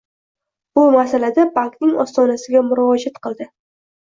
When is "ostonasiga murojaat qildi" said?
2.05-3.53